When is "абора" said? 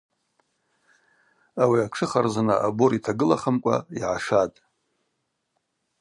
2.69-2.95